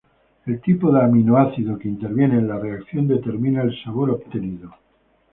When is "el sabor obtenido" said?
3.69-4.73